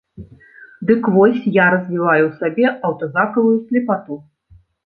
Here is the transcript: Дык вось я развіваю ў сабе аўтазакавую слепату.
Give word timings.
Дык 0.89 1.09
вось 1.15 1.43
я 1.59 1.67
развіваю 1.75 2.23
ў 2.31 2.33
сабе 2.41 2.65
аўтазакавую 2.91 3.55
слепату. 3.67 4.21